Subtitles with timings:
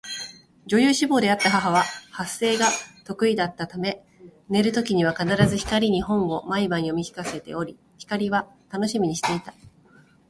[0.65, 2.65] 女優志望であった母は発声が
[3.05, 4.01] 得意だったため
[4.49, 9.53] 寝る時には必ず光に本を毎晩読み聞かせており、光は楽しみにしていた